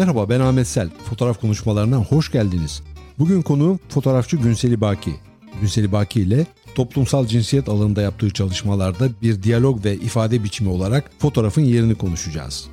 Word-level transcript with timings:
Merhaba 0.00 0.28
ben 0.28 0.40
Ahmet 0.40 0.66
Sel. 0.66 0.88
Fotoğraf 1.04 1.40
konuşmalarına 1.40 1.96
hoş 1.96 2.32
geldiniz. 2.32 2.82
Bugün 3.18 3.42
konu 3.42 3.78
fotoğrafçı 3.88 4.36
Günseli 4.36 4.80
Baki. 4.80 5.14
Günseli 5.60 5.92
Baki 5.92 6.20
ile 6.20 6.46
toplumsal 6.74 7.26
cinsiyet 7.26 7.68
alanında 7.68 8.02
yaptığı 8.02 8.30
çalışmalarda 8.30 9.08
bir 9.22 9.42
diyalog 9.42 9.84
ve 9.84 9.94
ifade 9.94 10.44
biçimi 10.44 10.70
olarak 10.70 11.10
fotoğrafın 11.18 11.62
yerini 11.62 11.94
konuşacağız. 11.94 12.68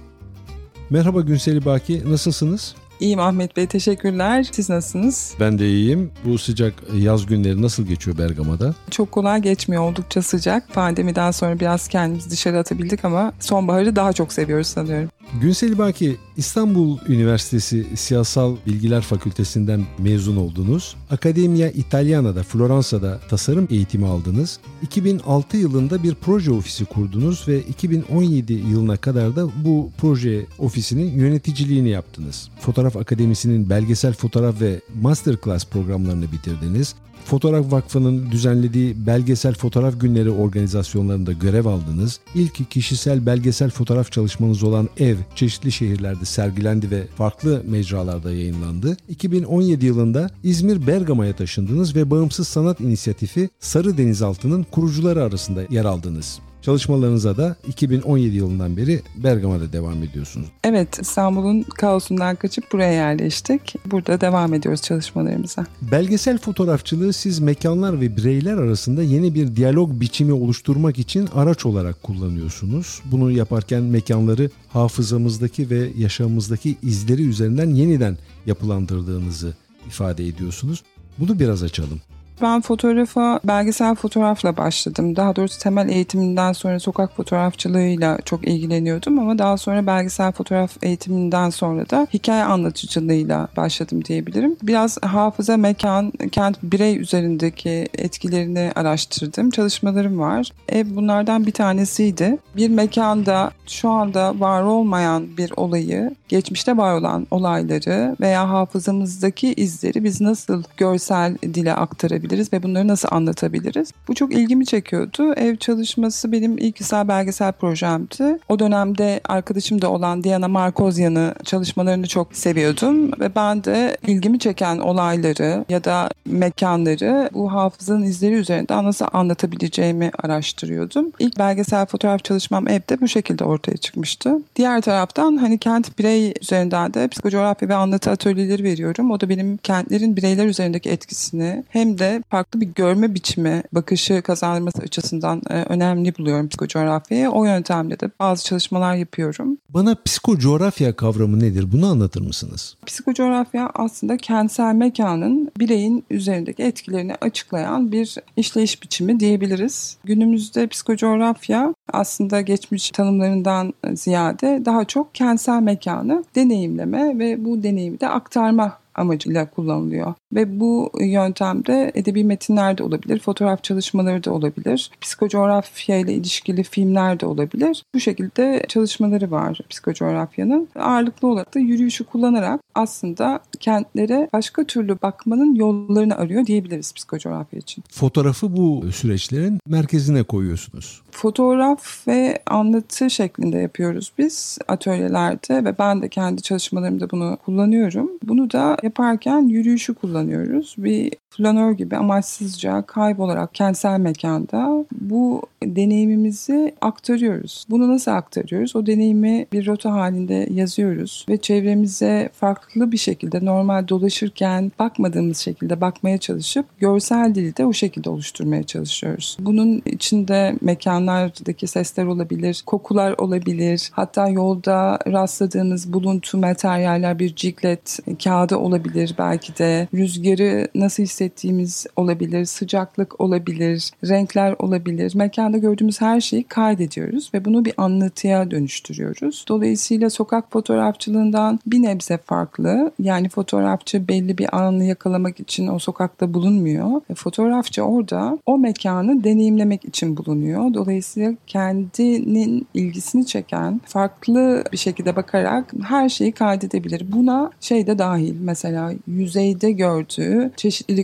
Merhaba 0.90 1.22
Günseli 1.22 1.66
Baki, 1.66 2.12
nasılsınız? 2.12 2.76
İyiyim 3.00 3.20
Ahmet 3.20 3.58
Bey, 3.58 3.68
teşekkürler. 3.68 4.48
Siz 4.52 4.70
nasılsınız? 4.70 5.34
Ben 5.40 5.60
de 5.60 5.70
iyiyim. 5.70 6.12
Bu 6.26 6.38
sıcak 6.38 6.74
yaz 6.96 7.26
günleri 7.26 7.62
nasıl 7.62 7.86
geçiyor 7.86 8.18
Bergama'da? 8.18 8.76
Çok 8.92 9.12
kolay 9.12 9.42
geçmiyor, 9.42 9.84
oldukça 9.84 10.22
sıcak. 10.22 10.74
Pandemiden 10.74 11.32
sonra 11.32 11.60
biraz 11.60 11.88
kendimizi 11.88 12.30
dışarı 12.30 12.60
atabildik 12.60 13.06
ama 13.06 13.34
sonbaharı 13.40 13.96
daha 13.96 14.14
çok 14.14 14.34
seviyoruz 14.34 14.68
sanıyorum. 14.68 15.10
Günsel 15.34 15.78
Baki, 15.78 16.18
İstanbul 16.38 16.98
Üniversitesi 17.08 17.86
Siyasal 17.96 18.56
Bilgiler 18.66 19.02
Fakültesinden 19.02 19.86
mezun 19.98 20.38
oldunuz. 20.38 20.96
Akademia 21.12 21.68
Italiana'da, 21.68 22.44
Floransa'da 22.44 23.20
tasarım 23.30 23.68
eğitimi 23.72 24.06
aldınız. 24.06 24.60
2006 24.82 25.58
yılında 25.58 26.04
bir 26.04 26.16
proje 26.16 26.52
ofisi 26.52 26.86
kurdunuz 26.86 27.48
ve 27.48 27.62
2017 27.62 28.54
yılına 28.54 28.98
kadar 28.98 29.36
da 29.36 29.48
bu 29.66 29.90
proje 29.98 30.46
ofisinin 30.60 31.18
yöneticiliğini 31.18 31.90
yaptınız. 31.90 32.50
Fotoğraf 32.60 32.96
Akademisi'nin 32.96 33.70
belgesel 33.70 34.14
fotoğraf 34.14 34.62
ve 34.62 34.82
masterclass 35.02 35.66
programlarını 35.66 36.32
bitirdiniz. 36.32 36.96
Fotoğraf 37.26 37.72
Vakfı'nın 37.72 38.32
düzenlediği 38.32 39.08
belgesel 39.08 39.54
fotoğraf 39.54 40.02
günleri 40.02 40.30
organizasyonlarında 40.30 41.32
görev 41.32 41.66
aldınız. 41.66 42.20
İlk 42.36 42.72
kişisel 42.72 43.26
belgesel 43.26 43.70
fotoğraf 43.70 44.12
çalışmanız 44.12 44.64
olan 44.64 44.90
Ev 44.98 45.18
çeşitli 45.36 45.72
şehirlerde 45.72 46.26
sergilendi 46.26 46.92
ve 46.92 47.08
farklı 47.08 47.64
mecralarda 47.68 48.32
yayınlandı. 48.32 48.98
2017 49.10 49.86
yılında 49.86 50.30
İzmir 50.44 50.88
Bergama'ya 50.88 51.36
taşındınız 51.36 51.96
ve 51.96 52.12
Bağımsız 52.12 52.48
Sanat 52.48 52.80
İnisiyatifi 52.80 53.50
Sarı 53.60 53.98
Denizaltı'nın 53.98 54.64
kurucuları 54.64 55.24
arasında 55.24 55.62
yer 55.70 55.86
aldınız. 55.86 56.40
Çalışmalarınıza 56.68 57.38
da 57.38 57.56
2017 57.68 58.36
yılından 58.36 58.78
beri 58.78 59.02
Bergama'da 59.16 59.74
devam 59.74 60.04
ediyorsunuz. 60.04 60.48
Evet, 60.64 61.00
İstanbul'un 61.02 61.62
kaosundan 61.62 62.36
kaçıp 62.36 62.72
buraya 62.72 62.92
yerleştik. 62.92 63.76
Burada 63.86 64.22
devam 64.22 64.54
ediyoruz 64.54 64.82
çalışmalarımıza. 64.82 65.66
Belgesel 65.92 66.38
fotoğrafçılığı 66.38 67.14
siz 67.14 67.40
mekanlar 67.40 68.02
ve 68.02 68.18
bireyler 68.18 68.58
arasında 68.58 69.04
yeni 69.04 69.36
bir 69.36 69.56
diyalog 69.56 70.02
biçimi 70.02 70.34
oluşturmak 70.34 71.00
için 71.00 71.30
araç 71.36 71.66
olarak 71.66 72.04
kullanıyorsunuz. 72.04 73.02
Bunu 73.06 73.32
yaparken 73.32 73.84
mekanları 73.84 74.50
hafızamızdaki 74.70 75.70
ve 75.70 75.90
yaşamımızdaki 75.98 76.76
izleri 76.84 77.30
üzerinden 77.30 77.70
yeniden 77.70 78.18
yapılandırdığınızı 78.46 79.54
ifade 79.88 80.28
ediyorsunuz. 80.28 80.84
Bunu 81.18 81.40
biraz 81.40 81.64
açalım. 81.64 82.02
Ben 82.42 82.62
fotoğrafa 82.62 83.40
belgesel 83.44 83.96
fotoğrafla 83.96 84.58
başladım. 84.58 85.16
Daha 85.16 85.36
doğrusu 85.36 85.60
temel 85.60 85.90
eğitiminden 85.90 86.54
sonra 86.54 86.80
sokak 86.80 87.16
fotoğrafçılığıyla 87.16 88.18
çok 88.26 88.48
ilgileniyordum 88.48 89.20
ama 89.20 89.38
daha 89.38 89.58
sonra 89.58 89.88
belgesel 89.88 90.32
fotoğraf 90.32 90.84
eğitiminden 90.84 91.50
sonra 91.50 91.90
da 91.90 92.08
hikaye 92.14 92.44
anlatıcılığıyla 92.44 93.48
başladım 93.58 94.06
diyebilirim. 94.06 94.56
Biraz 94.64 94.98
hafıza, 95.02 95.58
mekan, 95.58 96.12
kent, 96.32 96.58
birey 96.64 96.98
üzerindeki 96.98 97.88
etkilerini 97.94 98.72
araştırdım. 98.76 99.50
Çalışmalarım 99.50 100.20
var. 100.20 100.52
Ev 100.70 100.86
bunlardan 100.96 101.46
bir 101.46 101.52
tanesiydi. 101.52 102.38
Bir 102.56 102.70
mekanda 102.70 103.52
şu 103.68 103.90
anda 103.90 104.40
var 104.40 104.62
olmayan 104.62 105.38
bir 105.38 105.54
olayı, 105.58 106.16
geçmişte 106.28 106.78
var 106.78 106.94
olan 106.94 107.28
olayları 107.32 108.16
veya 108.22 108.50
hafızamızdaki 108.50 109.54
izleri 109.54 110.04
biz 110.04 110.22
nasıl 110.22 110.64
görsel 110.78 111.38
dile 111.38 111.74
aktarabiliriz? 111.74 112.27
Yapabiliriz 112.28 112.54
ve 112.54 112.64
bunları 112.64 112.88
nasıl 112.88 113.10
anlatabiliriz? 113.12 113.92
Bu 114.08 114.16
çok 114.16 114.34
ilgimi 114.34 114.66
çekiyordu. 114.66 115.34
Ev 115.34 115.56
çalışması 115.56 116.32
benim 116.32 116.58
ilk 116.58 116.76
güzel 116.76 117.08
belgesel 117.08 117.52
projemdi. 117.52 118.40
O 118.50 118.60
dönemde 118.60 119.22
arkadaşım 119.26 119.82
da 119.82 119.92
olan 119.92 120.24
Diana 120.24 120.48
Markozyan'ı 120.48 121.34
çalışmalarını 121.44 122.08
çok 122.08 122.36
seviyordum 122.36 123.12
ve 123.20 123.36
ben 123.36 123.64
de 123.64 123.98
ilgimi 124.08 124.40
çeken 124.40 124.78
olayları 124.78 125.66
ya 125.70 125.84
da 125.84 126.10
mekanları 126.26 127.30
bu 127.34 127.54
hafızanın 127.54 128.04
izleri 128.04 128.34
üzerinden 128.34 128.84
nasıl 128.84 129.06
anlatabileceğimi 129.14 130.12
araştırıyordum. 130.24 131.12
İlk 131.20 131.40
belgesel 131.40 131.86
fotoğraf 131.86 132.24
çalışmam 132.24 132.68
evde 132.68 133.02
bu 133.02 133.08
şekilde 133.08 133.44
ortaya 133.44 133.78
çıkmıştı. 133.78 134.40
Diğer 134.56 134.82
taraftan 134.82 135.38
hani 135.38 135.58
kent 135.58 136.00
birey 136.00 136.34
üzerinden 136.42 136.94
de 136.94 137.08
psikocoğrafya 137.08 137.70
ve 137.70 137.76
anlatı 137.76 138.12
atölyeleri 138.12 138.64
veriyorum. 138.64 139.12
O 139.12 139.22
da 139.22 139.30
benim 139.30 139.58
kentlerin 139.58 140.16
bireyler 140.16 140.46
üzerindeki 140.46 140.90
etkisini 140.90 141.64
hem 141.70 142.00
de 142.00 142.17
farklı 142.30 142.62
bir 142.62 142.66
görme 142.66 143.16
biçimi, 143.16 143.64
bakışı 143.72 144.22
kazanması 144.22 144.82
açısından 144.82 145.42
e, 145.50 145.54
önemli 145.54 146.18
buluyorum 146.18 146.48
psikocoğrafyayı. 146.48 147.30
O 147.30 147.46
yöntemle 147.46 148.00
de 148.00 148.10
bazı 148.20 148.44
çalışmalar 148.44 148.96
yapıyorum. 148.96 149.58
Bana 149.70 149.96
psikocoğrafya 150.06 150.96
kavramı 150.96 151.40
nedir? 151.40 151.72
Bunu 151.72 151.88
anlatır 151.88 152.22
mısınız? 152.22 152.76
Psikocoğrafya 152.86 153.72
aslında 153.74 154.18
kentsel 154.18 154.76
mekanın 154.76 155.52
bireyin 155.60 156.04
üzerindeki 156.10 156.64
etkilerini 156.64 157.16
açıklayan 157.22 157.92
bir 157.92 158.16
işleyiş 158.38 158.84
biçimi 158.84 159.20
diyebiliriz. 159.20 159.98
Günümüzde 160.04 160.68
psikocoğrafya 160.68 161.74
aslında 161.94 162.42
geçmiş 162.42 162.92
tanımlarından 162.92 163.74
ziyade 163.94 164.62
daha 164.66 164.86
çok 164.86 165.16
kentsel 165.16 165.62
mekanı 165.62 166.24
deneyimleme 166.36 167.20
ve 167.20 167.46
bu 167.46 167.64
deneyimi 167.64 168.00
de 168.00 168.10
aktarma 168.10 168.78
amacıyla 168.98 169.50
kullanılıyor. 169.50 170.14
Ve 170.34 170.60
bu 170.60 170.92
yöntemde 171.00 171.92
edebi 171.96 172.24
metinler 172.24 172.78
de 172.78 172.84
olabilir, 172.84 173.20
fotoğraf 173.20 173.64
çalışmaları 173.64 174.24
da 174.24 174.32
olabilir, 174.32 174.92
psikocoğrafya 175.02 175.98
ile 175.98 176.14
ilişkili 176.14 176.64
filmler 176.64 177.20
de 177.20 177.26
olabilir. 177.26 177.84
Bu 177.96 178.00
şekilde 178.00 178.66
çalışmaları 178.68 179.32
var 179.32 179.60
psikocoğrafyanın. 179.70 180.70
Ağırlıklı 180.76 181.28
olarak 181.28 181.56
da 181.56 181.60
yürüyüşü 181.60 182.04
kullanarak 182.04 182.62
aslında 182.76 183.40
kentlere 183.60 184.30
başka 184.34 184.64
türlü 184.64 185.02
bakmanın 185.02 185.56
yollarını 185.56 186.18
arıyor 186.18 186.46
diyebiliriz 186.46 186.94
psikocoğrafya 186.94 187.60
için. 187.60 187.84
Fotoğrafı 187.92 188.58
bu 188.58 188.92
süreçlerin 188.92 189.60
merkezine 189.68 190.24
koyuyorsunuz. 190.24 191.02
Fotoğraf 191.18 192.08
ve 192.08 192.40
anlatı 192.46 193.10
şeklinde 193.10 193.58
yapıyoruz 193.58 194.12
biz 194.18 194.58
atölyelerde 194.68 195.66
ve 195.66 195.78
ben 195.78 196.02
de 196.02 196.10
kendi 196.10 196.42
çalışmalarımda 196.42 197.10
bunu 197.10 197.38
kullanıyorum. 197.46 198.12
Bunu 198.24 198.52
da 198.52 198.78
yaparken 198.84 199.42
yürüyüşü 199.48 199.94
kullanıyoruz. 199.94 200.76
Bir 200.78 201.14
flanör 201.38 201.72
gibi 201.72 201.98
amaçsızca 201.98 202.82
kaybolarak 202.82 203.54
kentsel 203.54 204.00
mekanda 204.00 204.86
bu 205.02 205.42
deneyimimizi 205.64 206.76
aktarıyoruz. 206.82 207.66
Bunu 207.70 207.94
nasıl 207.94 208.12
aktarıyoruz? 208.12 208.76
O 208.76 208.86
deneyimi 208.86 209.46
bir 209.54 209.68
rota 209.68 209.92
halinde 209.92 210.48
yazıyoruz 210.52 211.26
ve 211.30 211.38
çevremize 211.38 212.30
farklı 212.34 212.92
bir 212.92 212.98
şekilde 212.98 213.46
normal 213.46 213.88
dolaşırken 213.88 214.72
bakmadığımız 214.80 215.38
şekilde 215.38 215.82
bakmaya 215.82 216.18
çalışıp 216.18 216.66
görsel 216.80 217.36
dili 217.36 217.58
de 217.58 217.66
o 217.66 217.74
şekilde 217.74 218.10
oluşturmaya 218.10 218.64
çalışıyoruz. 218.64 219.38
Bunun 219.40 219.82
içinde 219.86 220.56
mekanlardaki 220.62 221.68
sesler 221.68 222.06
olabilir, 222.06 222.64
kokular 222.66 223.16
olabilir, 223.18 223.90
hatta 223.94 224.30
yolda 224.30 225.00
rastladığımız 225.08 225.94
buluntu 225.94 226.38
materyaller 226.38 227.20
bir 227.20 227.36
ciklet 227.36 228.00
kağıdı 228.24 228.58
olabilir 228.58 229.16
belki 229.18 229.58
de 229.58 229.88
rüzgarı 229.94 230.68
nasıl 230.76 231.04
hissettiğimiz 231.28 231.86
olabilir, 231.96 232.46
sıcaklık 232.46 233.22
olabilir, 233.22 233.92
renkler 234.04 234.56
olabilir. 234.60 235.16
Mekanda 235.16 235.58
gördüğümüz 235.58 236.02
her 236.02 236.22
şeyi 236.22 236.44
kaydediyoruz 236.44 237.32
ve 237.34 237.46
bunu 237.46 237.66
bir 237.66 237.74
anlatıya 237.78 238.52
dönüştürüyoruz. 238.52 239.46
Dolayısıyla 239.48 240.10
sokak 240.10 240.52
fotoğrafçılığından 240.52 241.60
bir 241.68 241.82
nebze 241.82 242.18
farklı. 242.18 242.92
Yani 243.00 243.30
fotoğrafçı 243.30 244.08
belli 244.08 244.38
bir 244.38 244.58
anı 244.58 244.84
yakalamak 244.84 245.40
için 245.40 245.68
o 245.68 245.80
sokakta 245.80 246.34
bulunmuyor. 246.34 247.02
E, 247.10 247.16
fotoğrafçı 247.16 247.82
orada 247.82 248.38
o 248.46 248.58
mekanı 248.58 249.24
deneyimlemek 249.24 249.86
için 249.86 250.18
bulunuyor. 250.18 250.74
Dolayısıyla 250.74 251.34
kendinin 251.48 252.68
ilgisini 252.74 253.26
çeken 253.26 253.82
farklı 253.86 254.64
bir 254.72 254.78
şekilde 254.78 255.16
bakarak 255.16 255.74
her 255.84 256.10
şeyi 256.10 256.32
kaydedebilir. 256.32 257.12
Buna 257.12 257.52
şey 257.62 257.88
de 257.88 258.00
dahil 258.00 258.36
mesela 258.40 258.94
yüzeyde 259.08 259.72
gördüğü 259.72 260.52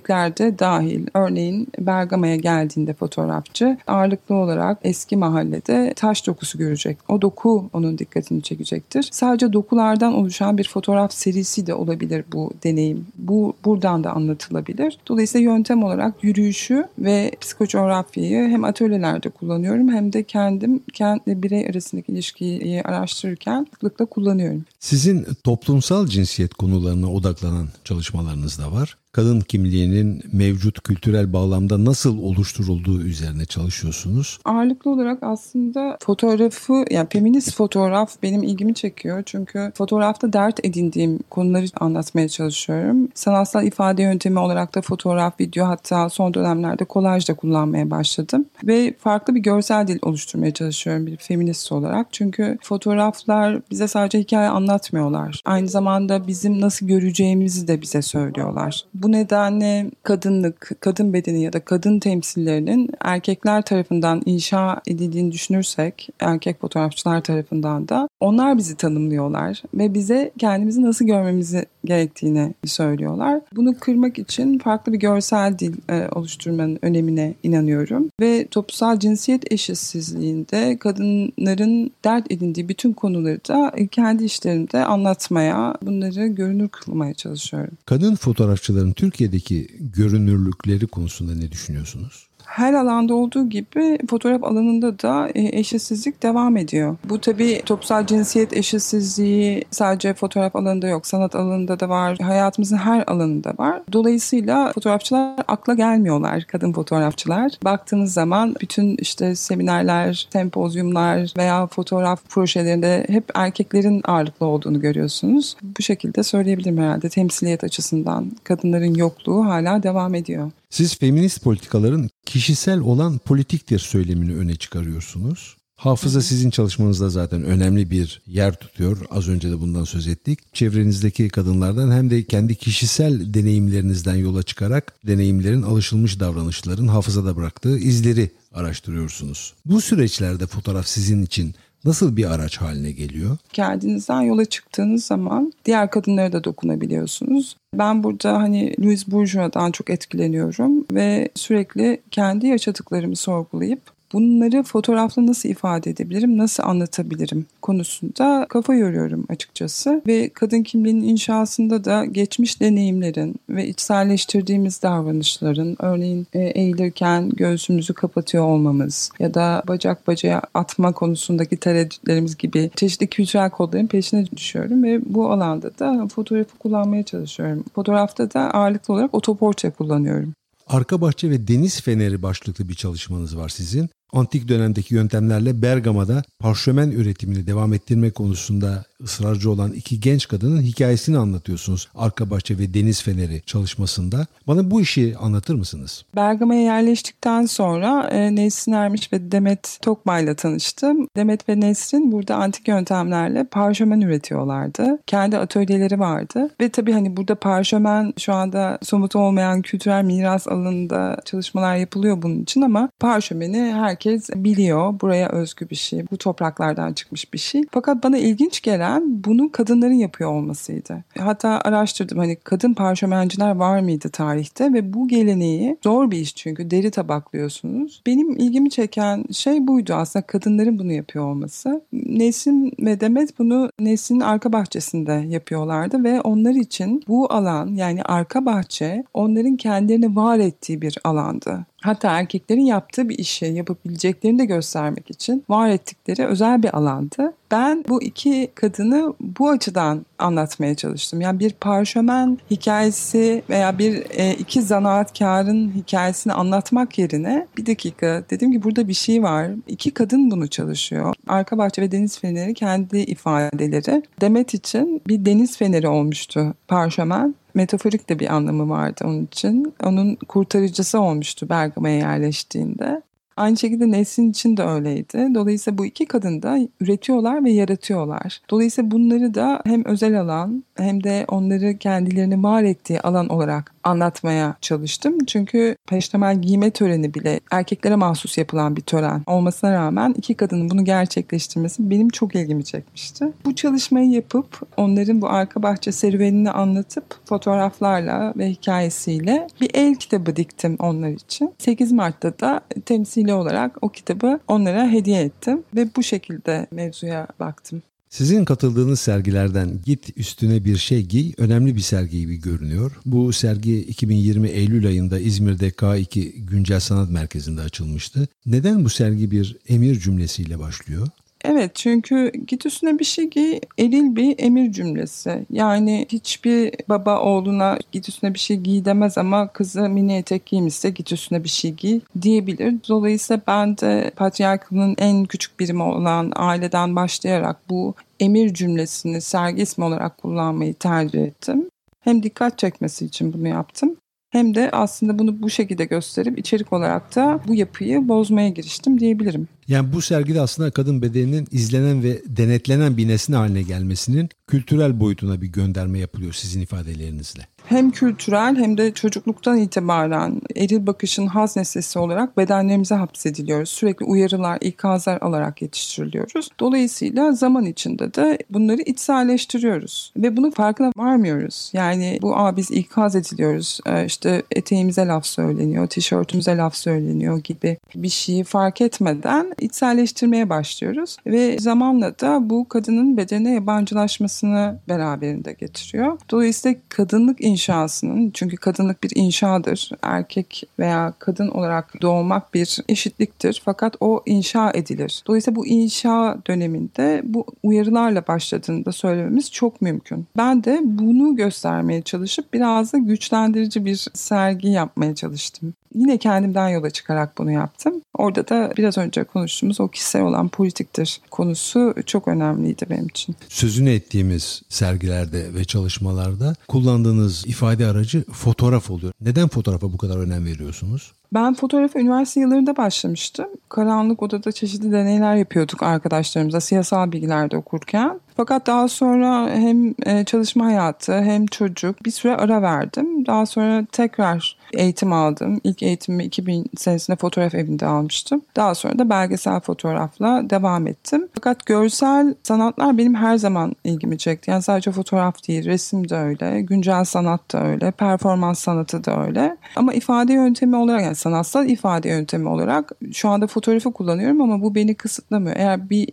çeşitlilikler 0.03 0.37
de 0.37 0.59
dahil. 0.59 1.07
Örneğin 1.13 1.67
Bergama'ya 1.79 2.35
geldiğinde 2.35 2.93
fotoğrafçı 2.93 3.77
ağırlıklı 3.87 4.35
olarak 4.35 4.77
eski 4.83 5.17
mahallede 5.17 5.93
taş 5.95 6.27
dokusu 6.27 6.57
görecek. 6.57 6.97
O 7.07 7.21
doku 7.21 7.69
onun 7.73 7.97
dikkatini 7.97 8.41
çekecektir. 8.41 9.09
Sadece 9.11 9.53
dokulardan 9.53 10.13
oluşan 10.13 10.57
bir 10.57 10.67
fotoğraf 10.67 11.13
serisi 11.13 11.67
de 11.67 11.73
olabilir 11.73 12.25
bu 12.33 12.51
deneyim. 12.63 13.07
Bu 13.17 13.53
buradan 13.65 14.03
da 14.03 14.11
anlatılabilir. 14.11 14.97
Dolayısıyla 15.07 15.51
yöntem 15.51 15.83
olarak 15.83 16.23
yürüyüşü 16.23 16.87
ve 16.99 17.31
psikocoğrafyayı 17.41 18.49
hem 18.49 18.63
atölyelerde 18.63 19.29
kullanıyorum 19.29 19.89
hem 19.89 20.13
de 20.13 20.23
kendim 20.23 20.83
kendi 20.93 21.43
birey 21.43 21.67
arasındaki 21.69 22.11
ilişkiyi 22.11 22.83
araştırırken 22.83 23.67
sıklıkla 23.71 24.05
kullanıyorum. 24.05 24.65
Sizin 24.79 25.27
toplumsal 25.43 26.07
cinsiyet 26.07 26.53
konularına 26.53 27.11
odaklanan 27.11 27.67
çalışmalarınız 27.83 28.59
da 28.59 28.71
var 28.71 28.97
kadın 29.13 29.39
kimliğinin 29.39 30.23
mevcut 30.31 30.81
kültürel 30.83 31.33
bağlamda 31.33 31.85
nasıl 31.85 32.17
oluşturulduğu 32.17 33.01
üzerine 33.01 33.45
çalışıyorsunuz. 33.45 34.39
Ağırlıklı 34.45 34.91
olarak 34.91 35.17
aslında 35.21 35.97
fotoğrafı 36.01 36.85
yani 36.91 37.07
feminist 37.09 37.55
fotoğraf 37.55 38.23
benim 38.23 38.43
ilgimi 38.43 38.73
çekiyor. 38.73 39.23
Çünkü 39.25 39.71
fotoğrafta 39.75 40.33
dert 40.33 40.65
edindiğim 40.65 41.19
konuları 41.29 41.65
anlatmaya 41.79 42.29
çalışıyorum. 42.29 43.09
Sanatsal 43.13 43.67
ifade 43.67 44.03
yöntemi 44.03 44.39
olarak 44.39 44.75
da 44.75 44.81
fotoğraf, 44.81 45.39
video 45.39 45.65
hatta 45.65 46.09
son 46.09 46.33
dönemlerde 46.33 46.85
kolaj 46.85 47.29
da 47.29 47.33
kullanmaya 47.33 47.91
başladım. 47.91 48.45
Ve 48.63 48.93
farklı 48.99 49.35
bir 49.35 49.39
görsel 49.39 49.87
dil 49.87 49.99
oluşturmaya 50.01 50.53
çalışıyorum 50.53 51.05
bir 51.05 51.17
feminist 51.17 51.71
olarak. 51.71 52.07
Çünkü 52.11 52.57
fotoğraflar 52.61 53.61
bize 53.71 53.87
sadece 53.87 54.19
hikaye 54.19 54.47
anlatmıyorlar. 54.47 55.41
Aynı 55.45 55.67
zamanda 55.67 56.27
bizim 56.27 56.61
nasıl 56.61 56.87
göreceğimizi 56.87 57.67
de 57.67 57.81
bize 57.81 58.01
söylüyorlar. 58.01 58.83
Bu 59.03 59.11
nedenle 59.11 59.91
kadınlık, 60.03 60.71
kadın 60.79 61.13
bedeni 61.13 61.43
ya 61.43 61.53
da 61.53 61.59
kadın 61.59 61.99
temsillerinin 61.99 62.89
erkekler 63.01 63.61
tarafından 63.61 64.21
inşa 64.25 64.81
edildiğini 64.87 65.31
düşünürsek, 65.31 66.09
erkek 66.19 66.61
fotoğrafçılar 66.61 67.21
tarafından 67.21 67.89
da 67.89 68.07
onlar 68.19 68.57
bizi 68.57 68.77
tanımlıyorlar 68.77 69.63
ve 69.73 69.93
bize 69.93 70.31
kendimizi 70.37 70.81
nasıl 70.81 71.05
görmemizi 71.05 71.65
gerektiğini 71.85 72.53
söylüyorlar. 72.65 73.41
Bunu 73.55 73.79
kırmak 73.79 74.19
için 74.19 74.59
farklı 74.59 74.93
bir 74.93 74.99
görsel 74.99 75.59
dil 75.59 75.73
e, 75.89 76.07
oluşturmanın 76.11 76.79
önemine 76.81 77.33
inanıyorum 77.43 78.09
ve 78.21 78.47
toplumsal 78.51 78.99
cinsiyet 78.99 79.51
eşitsizliğinde 79.51 80.77
kadınların 80.79 81.91
dert 82.05 82.31
edindiği 82.31 82.69
bütün 82.69 82.93
konuları 82.93 83.39
da 83.49 83.73
kendi 83.91 84.23
işlerimde 84.23 84.85
anlatmaya, 84.85 85.75
bunları 85.81 86.27
görünür 86.27 86.69
kılmaya 86.69 87.13
çalışıyorum. 87.13 87.77
Kadın 87.85 88.15
fotoğrafçıların 88.15 88.91
Türkiye'deki 88.91 89.67
görünürlükleri 89.79 90.87
konusunda 90.87 91.35
ne 91.35 91.51
düşünüyorsunuz? 91.51 92.27
Her 92.45 92.73
alanda 92.73 93.15
olduğu 93.15 93.49
gibi 93.49 93.97
fotoğraf 94.09 94.43
alanında 94.43 94.99
da 94.99 95.29
e, 95.35 95.59
eşitsizlik 95.59 96.23
devam 96.23 96.57
ediyor. 96.57 96.95
Bu 97.09 97.21
tabii 97.21 97.61
toplumsal 97.65 98.05
cinsiyet 98.05 98.53
eşitsizliği 98.53 99.65
sadece 99.71 100.13
fotoğraf 100.13 100.55
alanında 100.55 100.87
yok, 100.87 101.07
sanat 101.07 101.35
alanında 101.35 101.79
da 101.79 101.89
var, 101.89 102.17
hayatımızın 102.17 102.77
her 102.77 103.03
alanında 103.07 103.53
var. 103.57 103.81
Dolayısıyla 103.93 104.71
fotoğrafçılar 104.73 105.35
akla 105.47 105.73
gelmiyorlar, 105.73 106.43
kadın 106.43 106.73
fotoğrafçılar. 106.73 107.51
Baktığınız 107.63 108.13
zaman 108.13 108.55
bütün 108.61 108.97
işte 108.97 109.35
seminerler, 109.35 110.27
sempozyumlar 110.33 111.33
veya 111.37 111.67
fotoğraf 111.67 112.23
projelerinde 112.29 113.05
hep 113.09 113.23
erkeklerin 113.35 114.01
ağırlıklı 114.05 114.45
olduğunu 114.45 114.81
görüyorsunuz. 114.81 115.55
Bu 115.63 115.81
şekilde 115.81 116.23
söyleyebilirim 116.23 116.77
herhalde 116.77 117.09
temsiliyet 117.09 117.63
açısından 117.63 118.31
kadınların 118.43 118.93
yokluğu 118.93 119.45
hala 119.45 119.83
devam 119.83 120.15
ediyor. 120.15 120.51
Siz 120.73 120.97
feminist 120.97 121.43
politikaların 121.43 122.09
kişisel 122.25 122.79
olan 122.79 123.17
politiktir 123.17 123.79
söylemini 123.79 124.35
öne 124.35 124.55
çıkarıyorsunuz. 124.55 125.57
Hafıza 125.75 126.21
sizin 126.21 126.49
çalışmanızda 126.49 127.09
zaten 127.09 127.43
önemli 127.43 127.91
bir 127.91 128.21
yer 128.25 128.55
tutuyor. 128.55 128.97
Az 129.09 129.27
önce 129.27 129.51
de 129.51 129.59
bundan 129.59 129.83
söz 129.83 130.07
ettik. 130.07 130.39
Çevrenizdeki 130.53 131.29
kadınlardan 131.29 131.91
hem 131.91 132.09
de 132.09 132.23
kendi 132.23 132.55
kişisel 132.55 133.33
deneyimlerinizden 133.33 134.15
yola 134.15 134.43
çıkarak 134.43 134.93
deneyimlerin 135.07 135.61
alışılmış 135.61 136.19
davranışların 136.19 136.87
hafızada 136.87 137.35
bıraktığı 137.35 137.77
izleri 137.77 138.31
araştırıyorsunuz. 138.53 139.53
Bu 139.65 139.81
süreçlerde 139.81 140.47
fotoğraf 140.47 140.87
sizin 140.87 141.23
için 141.23 141.55
nasıl 141.85 142.17
bir 142.17 142.31
araç 142.31 142.57
haline 142.57 142.91
geliyor? 142.91 143.37
Kendinizden 143.53 144.21
yola 144.21 144.45
çıktığınız 144.45 145.05
zaman 145.05 145.53
diğer 145.65 145.89
kadınlara 145.89 146.31
da 146.31 146.43
dokunabiliyorsunuz. 146.43 147.55
Ben 147.73 148.03
burada 148.03 148.37
hani 148.37 148.75
Louis 148.83 149.07
Bourgeois'dan 149.07 149.71
çok 149.71 149.89
etkileniyorum 149.89 150.85
ve 150.91 151.29
sürekli 151.35 152.01
kendi 152.11 152.47
yaşadıklarımı 152.47 153.15
sorgulayıp 153.15 153.92
bunları 154.13 154.63
fotoğrafla 154.63 155.25
nasıl 155.25 155.49
ifade 155.49 155.89
edebilirim, 155.89 156.37
nasıl 156.37 156.63
anlatabilirim 156.63 157.45
konusunda 157.61 158.45
kafa 158.49 158.73
yoruyorum 158.75 159.25
açıkçası. 159.29 160.01
Ve 160.07 160.29
kadın 160.29 160.63
kimliğinin 160.63 161.07
inşasında 161.07 161.85
da 161.85 162.05
geçmiş 162.05 162.61
deneyimlerin 162.61 163.35
ve 163.49 163.67
içselleştirdiğimiz 163.67 164.81
davranışların, 164.81 165.75
örneğin 165.79 166.27
e, 166.33 166.39
eğilirken 166.39 167.29
göğsümüzü 167.29 167.93
kapatıyor 167.93 168.43
olmamız 168.43 169.11
ya 169.19 169.33
da 169.33 169.63
bacak 169.67 170.07
bacaya 170.07 170.41
atma 170.53 170.91
konusundaki 170.91 171.57
tereddütlerimiz 171.57 172.37
gibi 172.37 172.71
çeşitli 172.75 173.07
kültürel 173.07 173.49
kodların 173.49 173.87
peşine 173.87 174.25
düşüyorum 174.37 174.83
ve 174.83 175.01
bu 175.05 175.31
alanda 175.31 175.79
da 175.79 176.07
fotoğrafı 176.07 176.57
kullanmaya 176.57 177.03
çalışıyorum. 177.03 177.63
Fotoğrafta 177.75 178.33
da 178.33 178.53
ağırlıklı 178.53 178.93
olarak 178.93 179.13
otoportre 179.13 179.69
kullanıyorum. 179.69 180.33
Arka 180.67 181.01
bahçe 181.01 181.29
ve 181.29 181.47
deniz 181.47 181.81
feneri 181.81 182.21
başlıklı 182.21 182.69
bir 182.69 182.73
çalışmanız 182.73 183.37
var 183.37 183.49
sizin 183.49 183.89
antik 184.13 184.47
dönemdeki 184.47 184.95
yöntemlerle 184.95 185.61
Bergama'da 185.61 186.23
parşömen 186.39 186.91
üretimini 186.91 187.47
devam 187.47 187.73
ettirme 187.73 188.11
konusunda 188.11 188.85
ısrarcı 189.03 189.51
olan 189.51 189.71
iki 189.71 189.99
genç 189.99 190.27
kadının 190.27 190.61
hikayesini 190.61 191.17
anlatıyorsunuz. 191.17 191.89
Arka 191.95 192.29
Bahçe 192.29 192.57
ve 192.57 192.73
Deniz 192.73 193.03
Feneri 193.03 193.41
çalışmasında. 193.45 194.25
Bana 194.47 194.71
bu 194.71 194.81
işi 194.81 195.15
anlatır 195.19 195.55
mısınız? 195.55 196.05
Bergama'ya 196.15 196.61
yerleştikten 196.61 197.45
sonra 197.45 198.09
e, 198.11 198.35
Nesrin 198.35 198.73
Ermiş 198.73 199.13
ve 199.13 199.31
Demet 199.31 199.77
Tokma 199.81 200.19
ile 200.19 200.35
tanıştım. 200.35 201.07
Demet 201.15 201.49
ve 201.49 201.59
Nesrin 201.59 202.11
burada 202.11 202.35
antik 202.35 202.67
yöntemlerle 202.67 203.43
parşömen 203.43 204.01
üretiyorlardı. 204.01 204.99
Kendi 205.07 205.37
atölyeleri 205.37 205.99
vardı. 205.99 206.49
Ve 206.61 206.69
tabii 206.69 206.93
hani 206.93 207.17
burada 207.17 207.35
parşömen 207.35 208.13
şu 208.17 208.33
anda 208.33 208.79
somut 208.83 209.15
olmayan 209.15 209.61
kültürel 209.61 210.03
miras 210.03 210.47
alanında 210.47 211.17
çalışmalar 211.25 211.75
yapılıyor 211.75 212.21
bunun 212.21 212.43
için 212.43 212.61
ama 212.61 212.89
parşömeni 212.99 213.73
herkes 213.73 214.29
biliyor. 214.35 214.99
Buraya 215.01 215.29
özgü 215.29 215.69
bir 215.69 215.75
şey. 215.75 216.05
Bu 216.11 216.17
topraklardan 216.17 216.93
çıkmış 216.93 217.33
bir 217.33 217.39
şey. 217.39 217.61
Fakat 217.71 218.03
bana 218.03 218.17
ilginç 218.17 218.61
gelen 218.61 218.92
gelen 218.93 219.23
bunun 219.23 219.47
kadınların 219.47 219.93
yapıyor 219.93 220.31
olmasıydı. 220.31 221.03
Hatta 221.19 221.49
araştırdım 221.63 222.17
hani 222.17 222.35
kadın 222.35 222.73
parşömenciler 222.73 223.55
var 223.55 223.79
mıydı 223.79 224.09
tarihte 224.09 224.73
ve 224.73 224.93
bu 224.93 225.07
geleneği 225.07 225.77
zor 225.83 226.11
bir 226.11 226.17
iş 226.17 226.35
çünkü 226.35 226.71
deri 226.71 226.91
tabaklıyorsunuz. 226.91 228.01
Benim 228.05 228.31
ilgimi 228.37 228.69
çeken 228.69 229.25
şey 229.31 229.67
buydu 229.67 229.93
aslında 229.93 230.25
kadınların 230.25 230.79
bunu 230.79 230.91
yapıyor 230.91 231.25
olması. 231.25 231.81
Nesin 231.93 232.73
ve 232.79 232.99
Demet 232.99 233.39
bunu 233.39 233.69
Nesin'in 233.79 234.19
arka 234.19 234.53
bahçesinde 234.53 235.23
yapıyorlardı 235.27 236.03
ve 236.03 236.21
onlar 236.21 236.55
için 236.55 237.03
bu 237.07 237.33
alan 237.33 237.67
yani 237.75 238.03
arka 238.03 238.45
bahçe 238.45 239.03
onların 239.13 239.55
kendilerini 239.55 240.15
var 240.15 240.39
ettiği 240.39 240.81
bir 240.81 240.97
alandı 241.03 241.65
hatta 241.83 242.19
erkeklerin 242.19 242.65
yaptığı 242.65 243.09
bir 243.09 243.17
işi 243.17 243.45
yapabileceklerini 243.45 244.39
de 244.39 244.45
göstermek 244.45 245.09
için 245.09 245.43
var 245.49 245.69
ettikleri 245.69 246.25
özel 246.25 246.63
bir 246.63 246.77
alandı. 246.77 247.33
Ben 247.51 247.85
bu 247.89 248.03
iki 248.03 248.51
kadını 248.55 249.13
bu 249.19 249.49
açıdan 249.49 250.05
anlatmaya 250.19 250.75
çalıştım. 250.75 251.21
Yani 251.21 251.39
bir 251.39 251.53
parşömen 251.53 252.37
hikayesi 252.51 253.43
veya 253.49 253.77
bir 253.77 254.03
e, 254.09 254.33
iki 254.33 254.61
zanaatkarın 254.61 255.71
hikayesini 255.71 256.33
anlatmak 256.33 256.97
yerine 256.97 257.47
bir 257.57 257.65
dakika 257.65 258.23
dedim 258.29 258.51
ki 258.51 258.63
burada 258.63 258.87
bir 258.87 258.93
şey 258.93 259.23
var. 259.23 259.47
İki 259.67 259.91
kadın 259.91 260.31
bunu 260.31 260.47
çalışıyor. 260.47 261.15
Arka 261.27 261.57
bahçe 261.57 261.81
ve 261.81 261.91
deniz 261.91 262.19
feneri 262.19 262.53
kendi 262.53 262.97
ifadeleri. 262.97 264.03
Demet 264.21 264.53
için 264.53 265.01
bir 265.07 265.25
deniz 265.25 265.57
feneri 265.57 265.87
olmuştu 265.87 266.53
parşömen 266.67 267.35
metaforik 267.53 268.09
de 268.09 268.19
bir 268.19 268.33
anlamı 268.33 268.69
vardı 268.69 269.03
onun 269.07 269.25
için. 269.25 269.73
Onun 269.83 270.15
kurtarıcısı 270.15 270.99
olmuştu 270.99 271.49
Bergama'ya 271.49 271.97
yerleştiğinde. 271.97 273.01
Aynı 273.37 273.57
şekilde 273.57 273.91
Nesin 273.91 274.31
için 274.31 274.57
de 274.57 274.63
öyleydi. 274.63 275.27
Dolayısıyla 275.35 275.77
bu 275.77 275.85
iki 275.85 276.05
kadın 276.05 276.41
da 276.41 276.59
üretiyorlar 276.79 277.43
ve 277.43 277.51
yaratıyorlar. 277.51 278.41
Dolayısıyla 278.49 278.91
bunları 278.91 279.33
da 279.33 279.61
hem 279.65 279.85
özel 279.85 280.21
alan 280.21 280.63
hem 280.75 281.03
de 281.03 281.25
onları 281.27 281.77
kendilerini 281.77 282.43
var 282.43 282.63
ettiği 282.63 283.01
alan 283.01 283.29
olarak 283.29 283.72
anlatmaya 283.83 284.55
çalıştım. 284.61 285.17
Çünkü 285.27 285.75
peştemal 285.87 286.41
giyme 286.41 286.71
töreni 286.71 287.13
bile 287.13 287.39
erkeklere 287.51 287.95
mahsus 287.95 288.37
yapılan 288.37 288.75
bir 288.75 288.81
tören 288.81 289.23
olmasına 289.27 289.73
rağmen 289.73 290.13
iki 290.17 290.33
kadının 290.33 290.69
bunu 290.69 290.85
gerçekleştirmesi 290.85 291.89
benim 291.89 292.09
çok 292.09 292.35
ilgimi 292.35 292.63
çekmişti. 292.65 293.25
Bu 293.45 293.55
çalışmayı 293.55 294.09
yapıp 294.09 294.61
onların 294.77 295.21
bu 295.21 295.29
arka 295.29 295.63
bahçe 295.63 295.91
serüvenini 295.91 296.51
anlatıp 296.51 297.05
fotoğraflarla 297.25 298.33
ve 298.37 298.49
hikayesiyle 298.49 299.47
bir 299.61 299.69
el 299.73 299.95
kitabı 299.95 300.35
diktim 300.35 300.75
onlar 300.79 301.09
için. 301.09 301.53
8 301.57 301.91
Mart'ta 301.91 302.39
da 302.39 302.61
temsili 302.85 303.33
olarak 303.33 303.77
o 303.81 303.89
kitabı 303.89 304.39
onlara 304.47 304.87
hediye 304.87 305.21
ettim 305.21 305.63
ve 305.75 305.95
bu 305.95 306.03
şekilde 306.03 306.67
mevzuya 306.71 307.27
baktım. 307.39 307.81
Sizin 308.13 308.45
katıldığınız 308.45 308.99
sergilerden 308.99 309.79
Git 309.85 310.17
Üstüne 310.17 310.65
Bir 310.65 310.77
Şey 310.77 311.05
Giy 311.05 311.33
önemli 311.37 311.75
bir 311.75 311.81
sergi 311.81 312.19
gibi 312.19 312.41
görünüyor. 312.41 312.91
Bu 313.05 313.33
sergi 313.33 313.79
2020 313.79 314.49
Eylül 314.49 314.87
ayında 314.87 315.19
İzmir'de 315.19 315.69
K2 315.69 316.31
Güncel 316.37 316.79
Sanat 316.79 317.09
Merkezi'nde 317.09 317.61
açılmıştı. 317.61 318.27
Neden 318.45 318.85
bu 318.85 318.89
sergi 318.89 319.31
bir 319.31 319.57
emir 319.67 319.99
cümlesiyle 319.99 320.59
başlıyor? 320.59 321.07
Evet 321.43 321.75
çünkü 321.75 322.31
git 322.47 322.65
üstüne 322.65 322.99
bir 322.99 323.05
şey 323.05 323.29
giy 323.29 323.59
eril 323.79 324.15
bir 324.15 324.35
emir 324.37 324.71
cümlesi. 324.71 325.45
Yani 325.49 326.05
hiçbir 326.09 326.73
baba 326.89 327.19
oğluna 327.19 327.77
git 327.91 328.09
üstüne 328.09 328.33
bir 328.33 328.39
şey 328.39 328.57
giy 328.57 328.85
demez 328.85 329.17
ama 329.17 329.47
kızı 329.47 329.89
mini 329.89 330.15
etek 330.17 330.45
giymişse 330.45 330.89
git 330.89 331.11
üstüne 331.11 331.43
bir 331.43 331.49
şey 331.49 331.71
giy 331.73 331.99
diyebilir. 332.21 332.75
Dolayısıyla 332.89 333.41
ben 333.47 333.77
de 333.77 334.11
patriarkanın 334.15 334.95
en 334.97 335.25
küçük 335.25 335.59
birimi 335.59 335.83
olan 335.83 336.31
aileden 336.35 336.95
başlayarak 336.95 337.69
bu 337.69 337.95
emir 338.19 338.53
cümlesini 338.53 339.21
sergi 339.21 339.63
olarak 339.77 340.17
kullanmayı 340.17 340.73
tercih 340.73 341.21
ettim. 341.21 341.69
Hem 341.99 342.23
dikkat 342.23 342.57
çekmesi 342.57 343.05
için 343.05 343.33
bunu 343.33 343.47
yaptım 343.47 343.95
hem 344.33 344.55
de 344.55 344.69
aslında 344.71 345.19
bunu 345.19 345.41
bu 345.41 345.49
şekilde 345.49 345.85
gösterip 345.85 346.39
içerik 346.39 346.73
olarak 346.73 347.15
da 347.15 347.39
bu 347.47 347.55
yapıyı 347.55 348.07
bozmaya 348.07 348.49
giriştim 348.49 348.99
diyebilirim. 348.99 349.47
Yani 349.67 349.93
bu 349.93 350.01
sergide 350.01 350.41
aslında 350.41 350.71
kadın 350.71 351.01
bedeninin 351.01 351.47
izlenen 351.51 352.03
ve 352.03 352.21
denetlenen 352.25 352.97
bir 352.97 353.07
nesne 353.07 353.35
haline 353.35 353.61
gelmesinin 353.61 354.29
kültürel 354.47 354.99
boyutuna 354.99 355.41
bir 355.41 355.47
gönderme 355.47 355.99
yapılıyor 355.99 356.33
sizin 356.33 356.61
ifadelerinizle 356.61 357.47
hem 357.65 357.91
kültürel 357.91 358.55
hem 358.55 358.77
de 358.77 358.93
çocukluktan 358.93 359.57
itibaren 359.57 360.41
eril 360.55 360.87
bakışın 360.87 361.27
haz 361.27 361.55
nesnesi 361.57 361.99
olarak 361.99 362.37
bedenlerimize 362.37 362.95
hapsediliyoruz. 362.95 363.69
Sürekli 363.69 364.05
uyarılar, 364.05 364.57
ikazlar 364.61 365.21
alarak 365.21 365.61
yetiştiriliyoruz. 365.61 366.49
Dolayısıyla 366.59 367.31
zaman 367.31 367.65
içinde 367.65 368.13
de 368.13 368.37
bunları 368.49 368.81
içselleştiriyoruz. 368.81 370.13
Ve 370.17 370.37
bunun 370.37 370.51
farkına 370.51 370.91
varmıyoruz. 370.97 371.71
Yani 371.73 372.19
bu 372.21 372.35
Aa, 372.35 372.57
biz 372.57 372.71
ikaz 372.71 373.15
ediliyoruz. 373.15 373.79
Ee, 373.85 374.05
işte 374.05 374.43
eteğimize 374.51 375.05
laf 375.05 375.25
söyleniyor, 375.25 375.87
tişörtümüze 375.87 376.57
laf 376.57 376.75
söyleniyor 376.75 377.37
gibi 377.37 377.77
bir 377.95 378.09
şeyi 378.09 378.43
fark 378.43 378.81
etmeden 378.81 379.52
içselleştirmeye 379.59 380.49
başlıyoruz. 380.49 381.17
Ve 381.25 381.59
zamanla 381.59 382.19
da 382.19 382.49
bu 382.49 382.67
kadının 382.67 383.17
bedene 383.17 383.53
yabancılaşmasını 383.53 384.79
beraberinde 384.89 385.53
getiriyor. 385.53 386.19
Dolayısıyla 386.31 386.79
kadınlık 386.89 387.41
inşasının 387.41 388.31
çünkü 388.33 388.57
kadınlık 388.57 389.03
bir 389.03 389.11
inşadır. 389.15 389.89
Erkek 390.01 390.63
veya 390.79 391.13
kadın 391.19 391.47
olarak 391.47 392.01
doğmak 392.01 392.53
bir 392.53 392.79
eşitliktir 392.89 393.61
fakat 393.65 393.95
o 393.99 394.23
inşa 394.25 394.71
edilir. 394.71 395.23
Dolayısıyla 395.27 395.55
bu 395.55 395.67
inşa 395.67 396.37
döneminde 396.47 397.21
bu 397.23 397.45
uyarılarla 397.63 398.27
başladığında 398.27 398.91
söylememiz 398.91 399.51
çok 399.51 399.81
mümkün. 399.81 400.27
Ben 400.37 400.63
de 400.63 400.79
bunu 400.83 401.35
göstermeye 401.35 402.01
çalışıp 402.01 402.53
biraz 402.53 402.93
da 402.93 402.97
güçlendirici 402.97 403.85
bir 403.85 404.07
sergi 404.13 404.67
yapmaya 404.67 405.15
çalıştım. 405.15 405.73
Yine 405.95 406.17
kendimden 406.17 406.69
yola 406.69 406.89
çıkarak 406.89 407.37
bunu 407.37 407.51
yaptım. 407.51 407.93
Orada 408.13 408.47
da 408.47 408.73
biraz 408.77 408.97
önce 408.97 409.23
konuştuğumuz 409.23 409.79
o 409.79 409.87
kişisel 409.87 410.21
olan 410.21 410.49
politiktir 410.49 411.21
konusu 411.31 411.93
çok 412.05 412.27
önemliydi 412.27 412.85
benim 412.89 413.07
için. 413.07 413.35
Sözünü 413.49 413.89
ettiğimiz 413.91 414.61
sergilerde 414.69 415.53
ve 415.53 415.65
çalışmalarda 415.65 416.55
kullandığınız 416.67 417.47
ifade 417.47 417.85
aracı 417.85 418.23
fotoğraf 418.31 418.91
oluyor. 418.91 419.13
Neden 419.21 419.47
fotoğrafa 419.47 419.93
bu 419.93 419.97
kadar 419.97 420.17
önem 420.17 420.45
veriyorsunuz? 420.45 421.11
Ben 421.33 421.53
fotoğrafa 421.53 421.99
üniversite 421.99 422.39
yıllarında 422.39 422.77
başlamıştım. 422.77 423.47
Karanlık 423.69 424.23
odada 424.23 424.51
çeşitli 424.51 424.91
deneyler 424.91 425.35
yapıyorduk 425.35 425.83
arkadaşlarımızla 425.83 426.61
siyasal 426.61 427.11
bilgilerde 427.11 427.57
okurken. 427.57 428.19
Fakat 428.37 428.67
daha 428.67 428.87
sonra 428.87 429.49
hem 429.49 429.93
e, 430.05 430.25
çalışma 430.25 430.65
hayatı 430.65 431.21
hem 431.21 431.45
çocuk 431.45 432.05
bir 432.05 432.11
süre 432.11 432.35
ara 432.35 432.61
verdim. 432.61 433.25
Daha 433.25 433.45
sonra 433.45 433.85
tekrar 433.91 434.57
eğitim 434.73 435.13
aldım. 435.13 435.61
İlk 435.63 435.83
eğitimimi 435.83 436.23
2000 436.23 436.65
senesinde 436.77 437.17
fotoğraf 437.17 437.55
evinde 437.55 437.85
almıştım. 437.85 438.41
Daha 438.55 438.75
sonra 438.75 438.99
da 438.99 439.09
belgesel 439.09 439.59
fotoğrafla 439.59 440.49
devam 440.49 440.87
ettim. 440.87 441.27
Fakat 441.35 441.65
görsel 441.65 442.35
sanatlar 442.43 442.97
benim 442.97 443.15
her 443.15 443.37
zaman 443.37 443.75
ilgimi 443.83 444.17
çekti. 444.17 444.51
Yani 444.51 444.61
sadece 444.61 444.91
fotoğraf 444.91 445.47
değil, 445.47 445.65
resim 445.65 446.09
de 446.09 446.15
öyle, 446.15 446.61
güncel 446.61 447.03
sanat 447.03 447.53
da 447.53 447.63
öyle, 447.63 447.91
performans 447.91 448.59
sanatı 448.59 449.05
da 449.05 449.25
öyle. 449.25 449.57
Ama 449.75 449.93
ifade 449.93 450.33
yöntemi 450.33 450.75
olarak 450.75 451.01
yani 451.01 451.15
sanatsal 451.15 451.69
ifade 451.69 452.09
yöntemi 452.09 452.49
olarak 452.49 452.91
şu 453.13 453.29
anda 453.29 453.47
fotoğrafı 453.47 453.91
kullanıyorum 453.93 454.41
ama 454.41 454.61
bu 454.61 454.75
beni 454.75 454.95
kısıtlamıyor. 454.95 455.55
Eğer 455.55 455.89
bir 455.89 456.09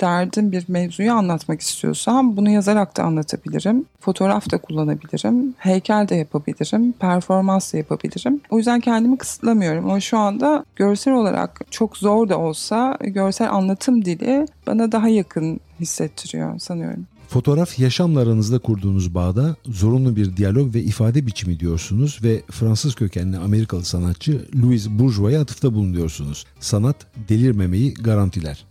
derdim 0.00 0.52
bir 0.52 0.64
mevzuyu 0.68 1.12
anlatmak 1.56 1.60
istiyorsam 1.60 2.36
bunu 2.36 2.50
yazarak 2.50 2.96
da 2.96 3.02
anlatabilirim. 3.04 3.84
Fotoğraf 4.00 4.50
da 4.50 4.58
kullanabilirim. 4.58 5.54
Heykel 5.58 6.08
de 6.08 6.14
yapabilirim. 6.14 6.92
Performans 6.92 7.72
da 7.72 7.78
yapabilirim. 7.78 8.40
O 8.50 8.58
yüzden 8.58 8.80
kendimi 8.80 9.18
kısıtlamıyorum. 9.18 9.84
Ama 9.84 10.00
şu 10.00 10.18
anda 10.18 10.64
görsel 10.76 11.14
olarak 11.14 11.60
çok 11.70 11.96
zor 11.96 12.28
da 12.28 12.38
olsa 12.38 12.98
görsel 13.00 13.50
anlatım 13.50 14.04
dili 14.04 14.46
bana 14.66 14.92
daha 14.92 15.08
yakın 15.08 15.60
hissettiriyor 15.80 16.58
sanıyorum. 16.58 17.06
Fotoğraf 17.28 17.78
yaşamlarınızda 17.78 18.58
kurduğunuz 18.58 19.14
bağda 19.14 19.56
zorunlu 19.64 20.16
bir 20.16 20.36
diyalog 20.36 20.74
ve 20.74 20.80
ifade 20.82 21.26
biçimi 21.26 21.60
diyorsunuz 21.60 22.18
ve 22.22 22.42
Fransız 22.50 22.94
kökenli 22.94 23.36
Amerikalı 23.36 23.84
sanatçı 23.84 24.46
Louis 24.54 24.88
Bourgeois'a 24.88 25.40
atıfta 25.40 25.74
bulunuyorsunuz. 25.74 26.44
Sanat 26.60 26.96
delirmemeyi 27.28 27.94
garantiler. 27.94 28.64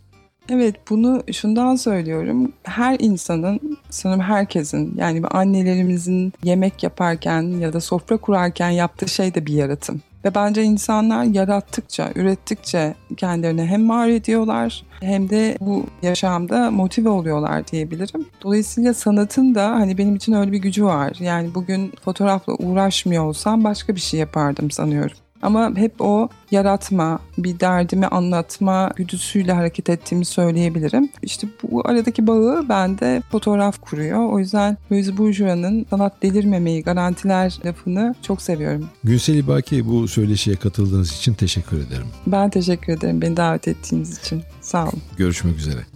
Evet 0.48 0.74
bunu 0.90 1.22
şundan 1.32 1.76
söylüyorum. 1.76 2.52
Her 2.62 2.96
insanın, 2.98 3.78
sanırım 3.90 4.20
herkesin 4.20 4.94
yani 4.96 5.26
annelerimizin 5.26 6.32
yemek 6.44 6.82
yaparken 6.82 7.42
ya 7.42 7.72
da 7.72 7.80
sofra 7.80 8.16
kurarken 8.16 8.70
yaptığı 8.70 9.08
şey 9.08 9.34
de 9.34 9.46
bir 9.46 9.52
yaratım. 9.52 10.02
Ve 10.24 10.34
bence 10.34 10.62
insanlar 10.62 11.24
yarattıkça, 11.24 12.10
ürettikçe 12.14 12.94
kendilerini 13.16 13.64
hem 13.64 13.88
var 13.88 14.08
ediyorlar 14.08 14.84
hem 15.00 15.30
de 15.30 15.56
bu 15.60 15.86
yaşamda 16.02 16.70
motive 16.70 17.08
oluyorlar 17.08 17.68
diyebilirim. 17.68 18.26
Dolayısıyla 18.42 18.94
sanatın 18.94 19.54
da 19.54 19.70
hani 19.70 19.98
benim 19.98 20.16
için 20.16 20.32
öyle 20.32 20.52
bir 20.52 20.58
gücü 20.58 20.84
var. 20.84 21.16
Yani 21.20 21.54
bugün 21.54 21.92
fotoğrafla 22.04 22.54
uğraşmıyor 22.54 23.24
olsam 23.24 23.64
başka 23.64 23.94
bir 23.94 24.00
şey 24.00 24.20
yapardım 24.20 24.70
sanıyorum. 24.70 25.16
Ama 25.42 25.72
hep 25.76 26.00
o 26.00 26.28
yaratma, 26.50 27.18
bir 27.38 27.60
derdimi 27.60 28.06
anlatma 28.06 28.90
güdüsüyle 28.96 29.52
hareket 29.52 29.90
ettiğimi 29.90 30.24
söyleyebilirim. 30.24 31.08
İşte 31.22 31.46
bu 31.62 31.82
aradaki 31.88 32.26
bağı 32.26 32.68
bende 32.68 33.22
fotoğraf 33.30 33.80
kuruyor. 33.80 34.32
O 34.32 34.38
yüzden 34.38 34.76
Louise 34.92 35.18
Bourgeois'ın 35.18 35.86
sanat 35.90 36.22
delirmemeyi 36.22 36.82
garantiler 36.82 37.58
lafını 37.64 38.14
çok 38.22 38.42
seviyorum. 38.42 38.88
Günsel 39.04 39.34
İbaki 39.34 39.86
bu 39.86 40.08
söyleşiye 40.08 40.56
katıldığınız 40.56 41.16
için 41.16 41.34
teşekkür 41.34 41.76
ederim. 41.76 42.06
Ben 42.26 42.50
teşekkür 42.50 42.92
ederim 42.92 43.22
beni 43.22 43.36
davet 43.36 43.68
ettiğiniz 43.68 44.18
için. 44.18 44.42
Sağ 44.60 44.84
olun. 44.84 45.02
Görüşmek 45.16 45.58
üzere. 45.58 45.95